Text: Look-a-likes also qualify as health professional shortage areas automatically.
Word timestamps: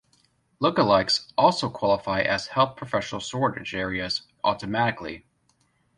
Look-a-likes 0.59 1.31
also 1.37 1.69
qualify 1.69 2.21
as 2.21 2.47
health 2.47 2.75
professional 2.75 3.21
shortage 3.21 3.75
areas 3.75 4.23
automatically. 4.43 5.27